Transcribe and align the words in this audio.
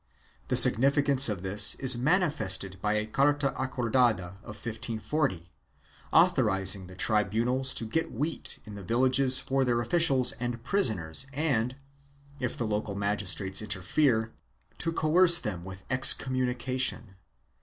1 0.01 0.07
The 0.47 0.57
sig 0.57 0.77
nificance 0.77 1.29
of 1.29 1.43
this 1.43 1.75
is 1.75 1.95
manifested 1.95 2.81
by 2.81 2.93
a 2.93 3.05
carta 3.05 3.51
acordada 3.51 4.37
of 4.37 4.55
1540, 4.57 5.51
author 6.11 6.43
izing 6.45 6.87
the 6.87 6.95
tribunals 6.95 7.71
to 7.75 7.85
get 7.85 8.11
wheat 8.11 8.57
in 8.65 8.73
the 8.73 8.81
villages 8.81 9.37
for 9.37 9.63
their 9.63 9.79
officials 9.79 10.31
and 10.39 10.63
prisoners 10.63 11.27
and, 11.33 11.75
if 12.39 12.57
the 12.57 12.65
local 12.65 12.95
magistrates 12.95 13.61
interfere, 13.61 14.33
to 14.79 14.91
coerce 14.91 15.37
them 15.37 15.63
with 15.63 15.85
excommunication. 15.91 17.15